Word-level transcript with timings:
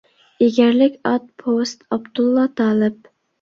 «ئېگەرلىك 0.45 0.95
ئات»، 1.09 1.27
پوۋېست، 1.43 1.85
ئابدۇللا 1.91 2.47
تالىپ. 2.63 2.99